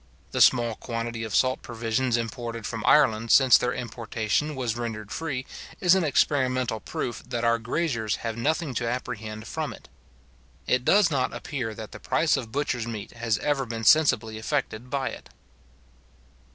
The 0.31 0.41
small 0.41 0.73
quantity 0.77 1.23
of 1.23 1.35
salt 1.35 1.61
provisions 1.61 2.17
imported 2.17 2.65
from 2.65 2.83
Ireland 2.87 3.29
since 3.29 3.55
their 3.55 3.71
importation 3.71 4.55
was 4.55 4.75
rendered 4.75 5.11
free, 5.11 5.45
is 5.79 5.93
an 5.93 6.03
experimental 6.03 6.79
proof 6.79 7.21
that 7.29 7.43
our 7.43 7.59
graziers 7.59 8.15
have 8.25 8.35
nothing 8.35 8.73
to 8.73 8.89
apprehend 8.89 9.45
from 9.45 9.71
it. 9.71 9.89
It 10.65 10.83
does 10.85 11.11
not 11.11 11.35
appear 11.35 11.75
that 11.75 11.91
the 11.91 11.99
price 11.99 12.35
of 12.35 12.51
butcher's 12.51 12.87
meat 12.87 13.11
has 13.11 13.37
ever 13.43 13.63
been 13.63 13.83
sensibly 13.83 14.39
affected 14.39 14.89
by 14.89 15.09
it. 15.09 15.29